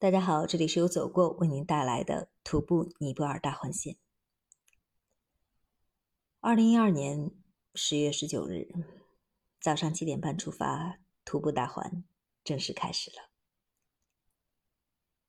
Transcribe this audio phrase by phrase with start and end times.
[0.00, 3.98] 大家好，这里是由走过为您带来的徒步尼泊尔大环线。
[6.40, 7.30] 二零一二年
[7.74, 8.68] 十月十九日
[9.60, 12.02] 早上七点半出发，徒步大环
[12.42, 13.28] 正式开始了。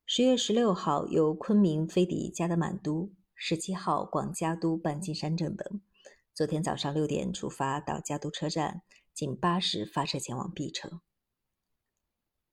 [0.06, 5.82] 十月十六号由昆明飞抵加德满都，十七号广加都办金山正等。
[6.32, 8.80] 昨天早上六点出发到加都车站，
[9.12, 11.02] 近八时发车前往 B 城。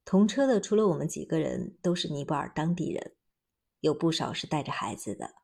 [0.09, 3.15] 同车的除了我们几个人，都是尼泊尔当地人，
[3.79, 5.35] 有不少是带着孩子的。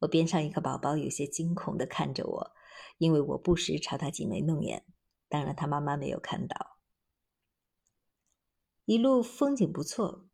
[0.00, 2.52] 我边上一个宝宝有些惊恐地看着我，
[2.98, 4.84] 因为我不时朝他挤眉弄眼。
[5.30, 6.76] 当然，他妈妈没有看到。
[8.84, 10.28] 一路风景不错，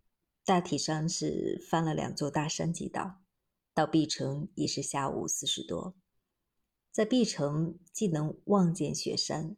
[0.45, 3.21] 大体上是翻了两座大山即到。
[3.73, 5.95] 到碧城已是下午四时多，
[6.91, 9.57] 在碧城既能望见雪山，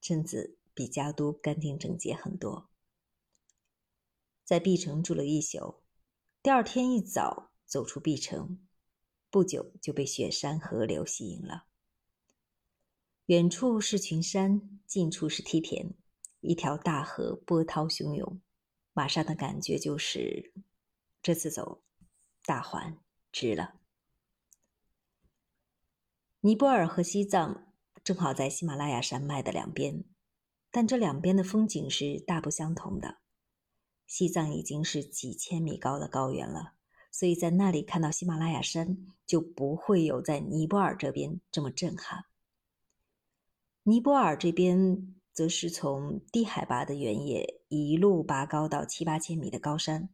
[0.00, 2.70] 镇子比加都干净整洁很多。
[4.48, 5.82] 在碧城住了一宿，
[6.42, 8.58] 第二天一早走出碧城，
[9.28, 11.66] 不久就被雪山河流吸引了。
[13.26, 15.92] 远处是群山，近处是梯田，
[16.40, 18.40] 一条大河波涛汹涌，
[18.94, 20.54] 马上的感觉就是
[21.20, 21.82] 这次走
[22.46, 22.98] 大环
[23.30, 23.74] 值了。
[26.40, 30.04] 尼泊尔和西藏正好在喜马拉雅山脉的两边，
[30.70, 33.18] 但这两边的风景是大不相同的。
[34.08, 36.72] 西藏已经是几千米高的高原了，
[37.12, 42.24] 所以在那里看到喜马拉雅山就不会有在尼泊尔这边这么震撼。
[43.82, 50.08] 尼泊尔这边则是从低海拔的原野一路拔高到七八千米的高山，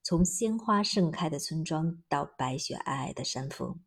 [0.00, 3.80] 从鲜花盛开的村庄到白雪皑皑的山峰，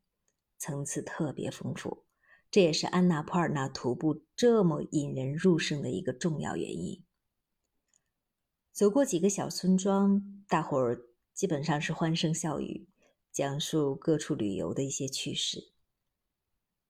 [0.57, 2.03] 层次特别丰富。
[2.51, 7.01] 这也是安娜普尔纳徒步这么引人入胜的一个重要原因。
[8.73, 10.99] 走过几个小村庄，大伙儿
[11.31, 12.87] 基本上是欢声笑语，
[13.31, 15.71] 讲述各处旅游的一些趣事。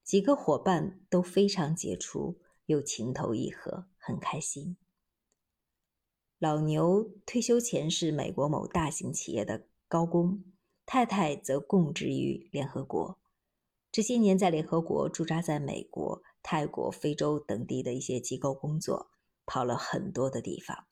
[0.02, 4.78] 几个伙伴都非常杰出，又情投意合，很开心。
[6.40, 10.42] 老牛退休前是美国某大型企业的高工，
[10.86, 13.20] 太太则供职于联合国，
[13.92, 19.12] 这些年在联合国驻扎在美国、泰国、非洲等地的一些机构工作，
[19.46, 20.88] 跑了很多的地方。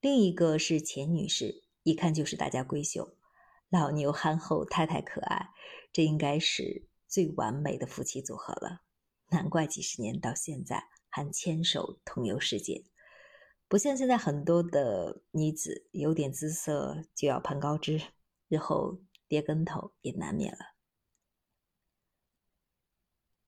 [0.00, 3.18] 另一个是钱女士，一看就是大家闺秀，
[3.68, 5.50] 老牛憨厚，太太可爱，
[5.92, 8.80] 这应该是最完美的夫妻组合了。
[9.28, 12.86] 难怪几十年到现在还牵手同游世界，
[13.68, 18.00] 不像现在很多的女子有点姿色就要攀高枝，
[18.48, 20.60] 日后跌跟头也难免了。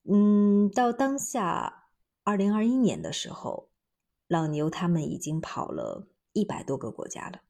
[0.03, 1.87] 嗯，到当下
[2.23, 3.71] 二零二一年的时候，
[4.27, 6.07] 老牛他们已经跑了。
[6.33, 7.41] 一百多个国家了。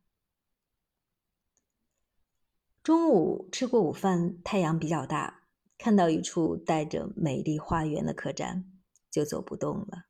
[2.84, 8.72] 中午吃过午饭，太阳比较大，看到一处带着美丽花园的客栈，
[9.10, 10.06] 就走不动了。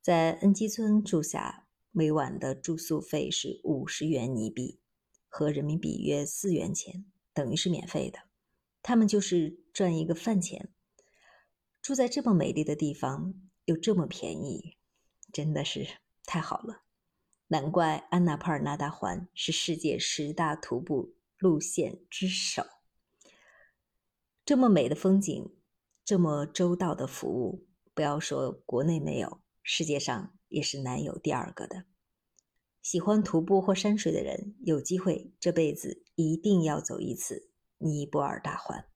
[0.00, 4.80] 在恩基村住下，每晚的住宿费是五十元尼币，
[5.28, 8.20] 合人民币约四元钱，等于是免费的。
[8.82, 10.72] 他们就是赚一个饭钱。
[11.82, 13.34] 住在这么美丽的地方，
[13.64, 14.76] 又这么便宜，
[15.32, 16.82] 真的是太好了。
[17.52, 22.64] 难怪安娜帕尔纳大环是世界十大徒步路线之首。
[24.44, 25.52] 这么美的风景，
[26.04, 31.86] 这么周到的服务，不要说国内没有，世界上也是难有第二个的。
[32.82, 38.86] 喜欢徒步或山水的人，有机会这辈子一定要走一次尼泊尔大环。